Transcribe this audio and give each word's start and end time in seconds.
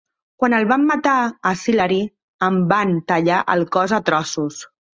Quan 0.43 0.53
el 0.59 0.63
van 0.71 0.87
matar 0.91 1.13
a 1.49 1.51
Sillery, 1.65 2.01
en 2.49 2.59
van 2.73 2.97
tallar 3.13 3.45
el 3.57 3.65
cos 3.77 3.97
a 4.03 4.05
trossos. 4.13 4.63